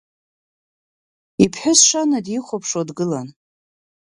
Иԥҳәыс 1.43 1.79
шана 1.87 2.19
дихәаԥшуа 2.25 2.87
дгылан. 2.87 3.27